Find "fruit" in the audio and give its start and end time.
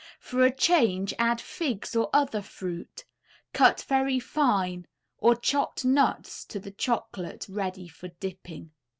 2.41-3.03